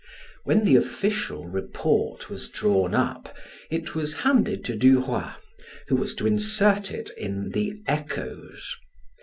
When 0.45 0.65
the 0.65 0.77
official 0.77 1.45
report 1.45 2.27
was 2.27 2.49
drawn 2.49 2.95
up, 2.95 3.37
it 3.69 3.93
was 3.93 4.15
handed 4.15 4.65
to 4.65 4.75
Duroy 4.75 5.33
who 5.89 5.95
was 5.95 6.15
to 6.15 6.25
insert 6.25 6.89
it 6.89 7.11
in 7.17 7.51
the 7.51 7.75
"Echoes." 7.85 8.77